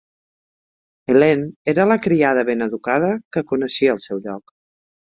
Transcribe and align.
Helene 1.11 1.53
era 1.75 1.87
la 1.91 1.99
criada 2.07 2.47
ben 2.51 2.69
educada 2.69 3.13
que 3.37 3.47
coneixia 3.55 3.97
el 3.99 4.05
seu 4.11 4.27
lloc. 4.29 4.61